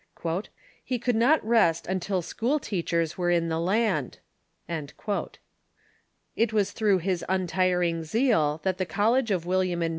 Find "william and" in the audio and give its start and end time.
9.45-9.89